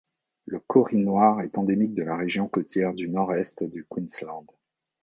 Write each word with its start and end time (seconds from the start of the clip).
Le 0.47 0.59
kauri 0.59 0.97
noir 0.97 1.41
est 1.41 1.59
endémique 1.59 1.93
de 1.93 2.01
la 2.01 2.17
région 2.17 2.47
côtière 2.47 2.95
du 2.95 3.07
nord-est 3.07 3.63
du 3.65 3.85
Queensland. 3.87 4.47